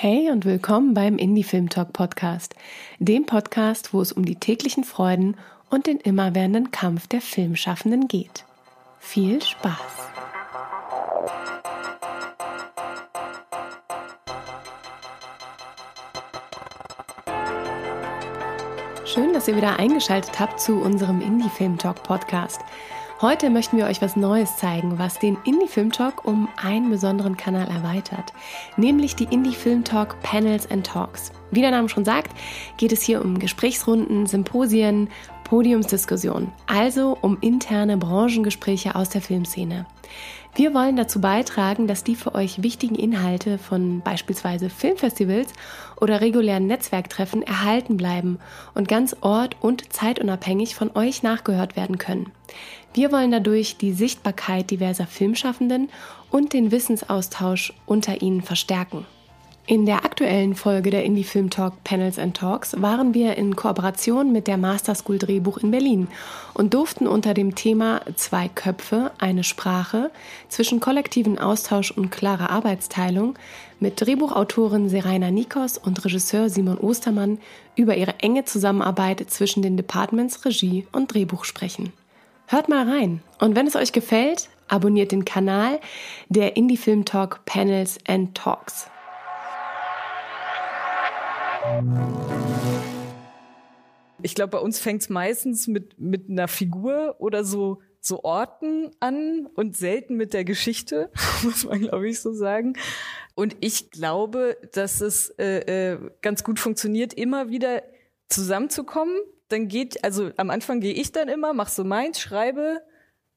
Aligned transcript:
Hey 0.00 0.30
und 0.30 0.44
willkommen 0.44 0.94
beim 0.94 1.18
Indie 1.18 1.42
Film 1.42 1.70
Talk 1.70 1.92
Podcast, 1.92 2.54
dem 3.00 3.26
Podcast, 3.26 3.92
wo 3.92 4.00
es 4.00 4.12
um 4.12 4.24
die 4.24 4.36
täglichen 4.36 4.84
Freuden 4.84 5.36
und 5.70 5.88
den 5.88 5.98
immerwährenden 5.98 6.70
Kampf 6.70 7.08
der 7.08 7.20
Filmschaffenden 7.20 8.06
geht. 8.06 8.44
Viel 9.00 9.42
Spaß! 9.42 9.74
Schön, 19.04 19.32
dass 19.32 19.48
ihr 19.48 19.56
wieder 19.56 19.80
eingeschaltet 19.80 20.38
habt 20.38 20.60
zu 20.60 20.80
unserem 20.80 21.20
Indie 21.20 21.50
Film 21.50 21.76
Talk 21.76 22.04
Podcast. 22.04 22.60
Heute 23.20 23.50
möchten 23.50 23.76
wir 23.76 23.86
euch 23.86 24.00
was 24.00 24.14
Neues 24.14 24.58
zeigen, 24.58 24.96
was 25.00 25.18
den 25.18 25.36
Indie 25.44 25.66
Film 25.66 25.90
Talk 25.90 26.24
um 26.24 26.48
einen 26.56 26.88
besonderen 26.88 27.36
Kanal 27.36 27.66
erweitert, 27.66 28.32
nämlich 28.76 29.16
die 29.16 29.24
Indie 29.24 29.56
Film 29.56 29.82
Talk 29.82 30.20
Panels 30.22 30.70
and 30.70 30.86
Talks. 30.86 31.32
Wie 31.50 31.60
der 31.60 31.72
Name 31.72 31.88
schon 31.88 32.04
sagt, 32.04 32.30
geht 32.76 32.92
es 32.92 33.02
hier 33.02 33.20
um 33.24 33.40
Gesprächsrunden, 33.40 34.26
Symposien, 34.26 35.08
Podiumsdiskussionen, 35.42 36.52
also 36.68 37.18
um 37.20 37.38
interne 37.40 37.96
Branchengespräche 37.96 38.94
aus 38.94 39.08
der 39.08 39.20
Filmszene. 39.20 39.84
Wir 40.54 40.74
wollen 40.74 40.96
dazu 40.96 41.20
beitragen, 41.20 41.86
dass 41.86 42.04
die 42.04 42.16
für 42.16 42.34
euch 42.34 42.62
wichtigen 42.62 42.94
Inhalte 42.94 43.58
von 43.58 44.00
beispielsweise 44.00 44.70
Filmfestivals 44.70 45.52
oder 46.00 46.20
regulären 46.20 46.66
Netzwerktreffen 46.66 47.42
erhalten 47.42 47.96
bleiben 47.96 48.38
und 48.74 48.88
ganz 48.88 49.16
ort- 49.20 49.56
und 49.60 49.92
zeitunabhängig 49.92 50.74
von 50.74 50.96
euch 50.96 51.22
nachgehört 51.22 51.76
werden 51.76 51.98
können. 51.98 52.32
Wir 52.94 53.12
wollen 53.12 53.30
dadurch 53.30 53.76
die 53.76 53.92
Sichtbarkeit 53.92 54.70
diverser 54.70 55.06
Filmschaffenden 55.06 55.90
und 56.30 56.52
den 56.52 56.72
Wissensaustausch 56.72 57.72
unter 57.86 58.22
ihnen 58.22 58.42
verstärken. 58.42 59.06
In 59.70 59.84
der 59.84 60.06
aktuellen 60.06 60.54
Folge 60.54 60.88
der 60.88 61.04
Indie 61.04 61.24
Film 61.24 61.50
Talk 61.50 61.84
Panels 61.84 62.18
and 62.18 62.34
Talks 62.34 62.80
waren 62.80 63.12
wir 63.12 63.36
in 63.36 63.54
Kooperation 63.54 64.32
mit 64.32 64.46
der 64.46 64.56
Master 64.56 64.94
School 64.94 65.18
Drehbuch 65.18 65.58
in 65.58 65.70
Berlin 65.70 66.08
und 66.54 66.72
durften 66.72 67.06
unter 67.06 67.34
dem 67.34 67.54
Thema 67.54 68.00
Zwei 68.14 68.48
Köpfe, 68.48 69.10
eine 69.18 69.44
Sprache 69.44 70.10
zwischen 70.48 70.80
kollektiven 70.80 71.38
Austausch 71.38 71.90
und 71.90 72.08
klarer 72.08 72.48
Arbeitsteilung 72.48 73.34
mit 73.78 74.00
Drehbuchautorin 74.00 74.88
Seraina 74.88 75.30
Nikos 75.30 75.76
und 75.76 76.02
Regisseur 76.02 76.48
Simon 76.48 76.78
Ostermann 76.78 77.36
über 77.76 77.94
ihre 77.94 78.20
enge 78.20 78.46
Zusammenarbeit 78.46 79.28
zwischen 79.28 79.60
den 79.60 79.76
Departments 79.76 80.46
Regie 80.46 80.86
und 80.92 81.12
Drehbuch 81.12 81.44
sprechen. 81.44 81.92
Hört 82.46 82.70
mal 82.70 82.88
rein 82.88 83.20
und 83.38 83.54
wenn 83.54 83.66
es 83.66 83.76
euch 83.76 83.92
gefällt, 83.92 84.48
abonniert 84.66 85.12
den 85.12 85.26
Kanal 85.26 85.78
der 86.30 86.56
Indie 86.56 86.78
Film 86.78 87.04
Talk 87.04 87.44
Panels 87.44 87.98
and 88.06 88.34
Talks. 88.34 88.88
Ich 94.22 94.34
glaube, 94.34 94.50
bei 94.50 94.58
uns 94.58 94.78
fängt 94.78 95.02
es 95.02 95.08
meistens 95.08 95.68
mit, 95.68 95.98
mit 95.98 96.28
einer 96.28 96.48
Figur 96.48 97.16
oder 97.18 97.44
so, 97.44 97.80
so 98.00 98.22
Orten 98.24 98.90
an 99.00 99.46
und 99.54 99.76
selten 99.76 100.16
mit 100.16 100.32
der 100.34 100.44
Geschichte, 100.44 101.10
muss 101.42 101.64
man, 101.64 101.80
glaube 101.80 102.08
ich, 102.08 102.20
so 102.20 102.32
sagen. 102.32 102.74
Und 103.34 103.56
ich 103.60 103.90
glaube, 103.90 104.56
dass 104.72 105.00
es 105.00 105.30
äh, 105.38 105.92
äh, 105.92 105.98
ganz 106.22 106.42
gut 106.42 106.58
funktioniert, 106.58 107.14
immer 107.14 107.50
wieder 107.50 107.82
zusammenzukommen. 108.28 109.16
Dann 109.48 109.68
geht, 109.68 110.02
also 110.04 110.30
am 110.36 110.50
Anfang 110.50 110.80
gehe 110.80 110.94
ich 110.94 111.12
dann 111.12 111.28
immer, 111.28 111.54
mach 111.54 111.68
so 111.68 111.84
meins, 111.84 112.20
schreibe, 112.20 112.82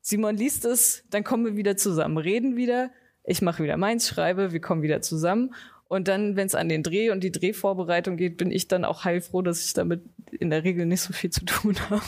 Simon 0.00 0.36
liest 0.36 0.64
es, 0.64 1.04
dann 1.10 1.24
kommen 1.24 1.44
wir 1.44 1.56
wieder 1.56 1.76
zusammen, 1.76 2.16
reden 2.16 2.56
wieder, 2.56 2.90
ich 3.24 3.42
mache 3.42 3.62
wieder 3.62 3.76
meins, 3.76 4.08
schreibe, 4.08 4.52
wir 4.52 4.60
kommen 4.60 4.82
wieder 4.82 5.02
zusammen. 5.02 5.54
Und 5.88 6.06
dann, 6.06 6.36
wenn 6.36 6.46
es 6.46 6.54
an 6.54 6.68
den 6.68 6.82
Dreh 6.82 7.10
und 7.10 7.24
die 7.24 7.32
Drehvorbereitung 7.32 8.18
geht, 8.18 8.36
bin 8.36 8.50
ich 8.50 8.68
dann 8.68 8.84
auch 8.84 9.04
heilfroh, 9.04 9.40
dass 9.40 9.64
ich 9.64 9.72
damit 9.72 10.02
in 10.38 10.50
der 10.50 10.62
Regel 10.62 10.84
nicht 10.84 11.00
so 11.00 11.14
viel 11.14 11.30
zu 11.30 11.44
tun 11.46 11.76
habe. 11.90 12.02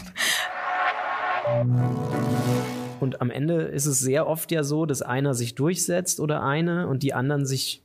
Und 3.01 3.23
am 3.23 3.31
Ende 3.31 3.63
ist 3.63 3.87
es 3.87 3.99
sehr 3.99 4.27
oft 4.27 4.53
ja 4.53 4.63
so, 4.63 4.85
dass 4.85 5.01
einer 5.01 5.33
sich 5.33 5.55
durchsetzt 5.55 6.21
oder 6.21 6.43
eine 6.43 6.87
und 6.87 7.03
die 7.03 7.15
anderen 7.15 7.47
sich 7.47 7.83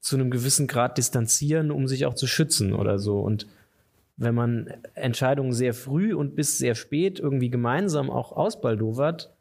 zu 0.00 0.16
einem 0.16 0.30
gewissen 0.30 0.68
Grad 0.68 0.96
distanzieren, 0.98 1.72
um 1.72 1.88
sich 1.88 2.06
auch 2.06 2.14
zu 2.14 2.28
schützen 2.28 2.72
oder 2.72 3.00
so. 3.00 3.18
Und 3.18 3.48
wenn 4.16 4.36
man 4.36 4.72
Entscheidungen 4.94 5.52
sehr 5.52 5.74
früh 5.74 6.14
und 6.14 6.36
bis 6.36 6.58
sehr 6.58 6.76
spät 6.76 7.18
irgendwie 7.18 7.50
gemeinsam 7.50 8.10
auch 8.10 8.30
ausbaldowert, 8.32 9.32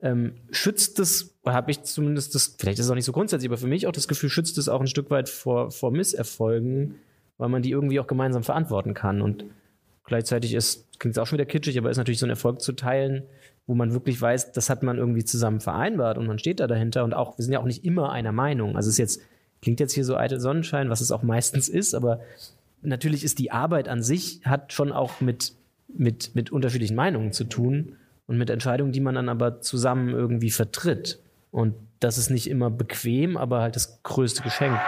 ähm, 0.00 0.34
schützt 0.50 0.98
es, 1.00 1.34
habe 1.44 1.70
ich 1.70 1.82
zumindest 1.82 2.34
das, 2.34 2.56
vielleicht 2.58 2.78
ist 2.78 2.86
es 2.86 2.90
auch 2.90 2.94
nicht 2.94 3.04
so 3.04 3.12
grundsätzlich, 3.12 3.48
aber 3.48 3.58
für 3.58 3.66
mich 3.66 3.86
auch 3.86 3.92
das 3.92 4.08
Gefühl, 4.08 4.30
schützt 4.30 4.58
es 4.58 4.68
auch 4.68 4.80
ein 4.80 4.86
Stück 4.86 5.10
weit 5.10 5.28
vor, 5.28 5.70
vor 5.70 5.90
Misserfolgen, 5.90 6.96
weil 7.36 7.48
man 7.48 7.62
die 7.62 7.70
irgendwie 7.70 7.98
auch 7.98 8.06
gemeinsam 8.06 8.42
verantworten 8.42 8.94
kann. 8.94 9.22
Und 9.22 9.44
gleichzeitig 10.04 10.54
ist, 10.54 10.86
klingt 10.98 11.16
es 11.16 11.18
auch 11.20 11.26
schon 11.26 11.38
wieder 11.38 11.46
kitschig, 11.46 11.78
aber 11.78 11.90
ist 11.90 11.96
natürlich 11.96 12.20
so 12.20 12.26
ein 12.26 12.30
Erfolg 12.30 12.60
zu 12.60 12.72
teilen, 12.72 13.24
wo 13.66 13.74
man 13.74 13.92
wirklich 13.92 14.20
weiß, 14.20 14.52
das 14.52 14.70
hat 14.70 14.82
man 14.82 14.98
irgendwie 14.98 15.24
zusammen 15.24 15.60
vereinbart 15.60 16.16
und 16.16 16.26
man 16.26 16.38
steht 16.38 16.60
da 16.60 16.66
dahinter 16.66 17.04
und 17.04 17.12
auch, 17.12 17.36
wir 17.36 17.44
sind 17.44 17.52
ja 17.52 17.60
auch 17.60 17.66
nicht 17.66 17.84
immer 17.84 18.12
einer 18.12 18.32
Meinung. 18.32 18.76
Also 18.76 18.88
es 18.88 18.94
ist 18.94 18.98
jetzt, 18.98 19.20
klingt 19.62 19.80
jetzt 19.80 19.92
hier 19.92 20.04
so 20.04 20.16
eitel 20.16 20.40
Sonnenschein, 20.40 20.90
was 20.90 21.00
es 21.00 21.12
auch 21.12 21.22
meistens 21.22 21.68
ist, 21.68 21.94
aber 21.94 22.20
natürlich 22.82 23.24
ist 23.24 23.38
die 23.38 23.50
Arbeit 23.50 23.88
an 23.88 24.02
sich, 24.02 24.40
hat 24.44 24.72
schon 24.72 24.92
auch 24.92 25.20
mit, 25.20 25.52
mit, 25.88 26.34
mit 26.34 26.50
unterschiedlichen 26.50 26.94
Meinungen 26.94 27.32
zu 27.32 27.44
tun 27.44 27.96
und 28.28 28.38
mit 28.38 28.50
Entscheidungen, 28.50 28.92
die 28.92 29.00
man 29.00 29.16
dann 29.16 29.28
aber 29.28 29.60
zusammen 29.60 30.10
irgendwie 30.10 30.50
vertritt. 30.50 31.18
Und 31.50 31.74
das 31.98 32.18
ist 32.18 32.30
nicht 32.30 32.48
immer 32.48 32.70
bequem, 32.70 33.36
aber 33.36 33.62
halt 33.62 33.74
das 33.74 34.02
größte 34.04 34.42
Geschenk. 34.42 34.78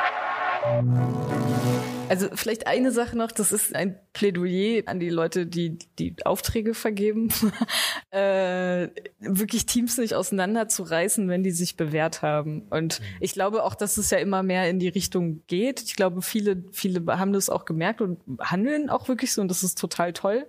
Also 2.10 2.28
vielleicht 2.34 2.66
eine 2.66 2.92
Sache 2.92 3.16
noch, 3.16 3.32
das 3.32 3.50
ist 3.50 3.74
ein 3.74 3.96
Plädoyer 4.12 4.82
an 4.86 5.00
die 5.00 5.08
Leute, 5.08 5.46
die 5.46 5.78
die 5.98 6.14
Aufträge 6.24 6.74
vergeben, 6.74 7.28
äh, 8.10 8.88
wirklich 9.20 9.64
Teams 9.64 9.96
nicht 9.96 10.14
auseinanderzureißen, 10.14 11.28
wenn 11.28 11.42
die 11.42 11.52
sich 11.52 11.76
bewährt 11.76 12.20
haben. 12.20 12.66
Und 12.68 13.00
ich 13.20 13.32
glaube 13.32 13.64
auch, 13.64 13.74
dass 13.74 13.96
es 13.96 14.10
ja 14.10 14.18
immer 14.18 14.42
mehr 14.42 14.68
in 14.68 14.78
die 14.78 14.88
Richtung 14.88 15.42
geht. 15.46 15.80
Ich 15.82 15.96
glaube, 15.96 16.20
viele, 16.20 16.62
viele 16.72 17.00
haben 17.18 17.32
das 17.32 17.48
auch 17.48 17.64
gemerkt 17.64 18.02
und 18.02 18.20
handeln 18.40 18.90
auch 18.90 19.08
wirklich 19.08 19.32
so 19.32 19.40
und 19.40 19.48
das 19.48 19.62
ist 19.62 19.78
total 19.78 20.12
toll. 20.12 20.46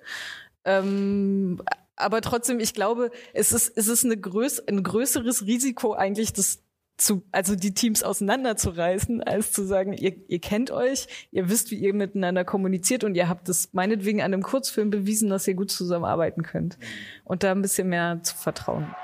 Ähm, 0.66 1.62
aber 1.96 2.22
trotzdem, 2.22 2.60
ich 2.60 2.74
glaube, 2.74 3.12
es 3.34 3.52
ist, 3.52 3.72
es 3.76 3.88
ist 3.88 4.06
eine 4.06 4.18
größ 4.18 4.68
ein 4.68 4.84
größeres 4.84 5.46
Risiko 5.46 5.94
eigentlich, 5.94 6.34
das 6.34 6.64
zu, 6.98 7.24
also 7.32 7.56
die 7.56 7.74
Teams 7.74 8.04
auseinanderzureißen, 8.04 9.24
als 9.24 9.52
zu 9.52 9.64
sagen, 9.64 9.94
ihr, 9.94 10.16
ihr 10.28 10.40
kennt 10.40 10.72
euch, 10.72 11.08
ihr 11.32 11.50
wisst, 11.50 11.72
wie 11.72 11.76
ihr 11.76 11.94
miteinander 11.94 12.46
kommuniziert 12.46 13.04
und 13.04 13.16
ihr 13.16 13.28
habt 13.28 13.50
es 13.50 13.74
meinetwegen 13.74 14.22
an 14.22 14.34
einem 14.34 14.44
Kurzfilm 14.44 14.92
bewiesen, 14.92 15.30
dass 15.30 15.48
ihr 15.48 15.56
gut 15.56 15.72
zusammenarbeiten 15.72 16.44
könnt. 16.44 16.78
Und 17.24 17.44
da 17.44 17.52
ein 17.52 17.62
bisschen 17.62 17.90
mehr 17.90 18.20
zu 18.22 18.36
vertrauen. 18.36 18.96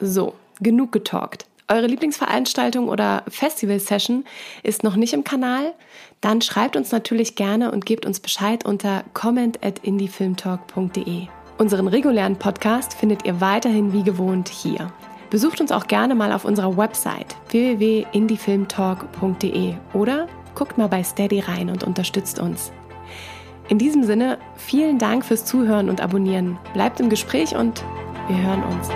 So, 0.00 0.34
genug 0.60 0.92
getalkt. 0.92 1.46
Eure 1.68 1.86
Lieblingsveranstaltung 1.86 2.88
oder 2.88 3.22
Festival-Session 3.28 4.24
ist 4.62 4.82
noch 4.82 4.96
nicht 4.96 5.12
im 5.12 5.24
Kanal? 5.24 5.72
Dann 6.20 6.42
schreibt 6.42 6.76
uns 6.76 6.92
natürlich 6.92 7.34
gerne 7.34 7.70
und 7.70 7.86
gebt 7.86 8.04
uns 8.04 8.20
Bescheid 8.20 8.64
unter 8.64 9.04
comment 9.14 9.64
at 9.64 9.78
indiefilmtalk.de. 9.80 11.26
Unseren 11.58 11.88
regulären 11.88 12.36
Podcast 12.36 12.94
findet 12.94 13.24
ihr 13.24 13.40
weiterhin 13.40 13.92
wie 13.92 14.02
gewohnt 14.02 14.48
hier. 14.48 14.92
Besucht 15.30 15.60
uns 15.60 15.72
auch 15.72 15.86
gerne 15.86 16.14
mal 16.14 16.32
auf 16.32 16.44
unserer 16.44 16.76
Website 16.76 17.36
www.indiefilmtalk.de 17.50 19.74
oder 19.94 20.26
guckt 20.54 20.76
mal 20.76 20.88
bei 20.88 21.02
Steady 21.02 21.40
rein 21.40 21.70
und 21.70 21.84
unterstützt 21.84 22.38
uns. 22.38 22.70
In 23.68 23.78
diesem 23.78 24.04
Sinne, 24.04 24.38
vielen 24.56 24.98
Dank 24.98 25.24
fürs 25.24 25.44
Zuhören 25.44 25.88
und 25.88 26.02
Abonnieren. 26.02 26.58
Bleibt 26.74 27.00
im 27.00 27.08
Gespräch 27.08 27.56
und 27.56 27.82
wir 28.28 28.36
hören 28.36 28.62
uns. 28.64 28.90